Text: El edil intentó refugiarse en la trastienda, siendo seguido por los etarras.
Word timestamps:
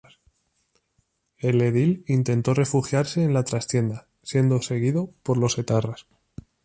El 1.37 1.61
edil 1.61 2.03
intentó 2.07 2.55
refugiarse 2.55 3.21
en 3.23 3.35
la 3.35 3.43
trastienda, 3.43 4.07
siendo 4.23 4.59
seguido 4.63 5.11
por 5.21 5.37
los 5.37 5.59
etarras. 5.59 6.07